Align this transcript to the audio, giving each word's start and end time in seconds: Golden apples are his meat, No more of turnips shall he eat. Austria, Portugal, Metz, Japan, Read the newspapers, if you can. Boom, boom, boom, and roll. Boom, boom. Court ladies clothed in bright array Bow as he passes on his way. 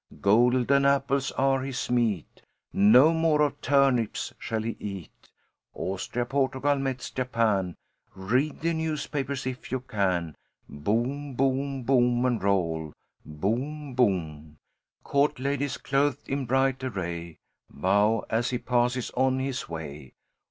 Golden 0.19 0.83
apples 0.83 1.29
are 1.33 1.61
his 1.61 1.91
meat, 1.91 2.41
No 2.73 3.13
more 3.13 3.43
of 3.43 3.61
turnips 3.61 4.33
shall 4.39 4.63
he 4.63 4.75
eat. 4.79 5.29
Austria, 5.75 6.25
Portugal, 6.25 6.75
Metz, 6.79 7.11
Japan, 7.11 7.75
Read 8.15 8.61
the 8.61 8.73
newspapers, 8.73 9.45
if 9.45 9.71
you 9.71 9.79
can. 9.81 10.35
Boom, 10.67 11.35
boom, 11.35 11.83
boom, 11.83 12.25
and 12.25 12.41
roll. 12.41 12.93
Boom, 13.23 13.93
boom. 13.93 14.57
Court 15.03 15.37
ladies 15.39 15.77
clothed 15.77 16.27
in 16.27 16.47
bright 16.47 16.83
array 16.83 17.37
Bow 17.69 18.25
as 18.27 18.49
he 18.49 18.57
passes 18.57 19.11
on 19.11 19.37
his 19.37 19.69
way. 19.69 20.13